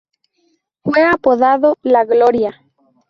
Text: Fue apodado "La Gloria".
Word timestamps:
Fue 0.83 1.03
apodado 1.03 1.77
"La 1.83 2.05
Gloria". 2.05 2.59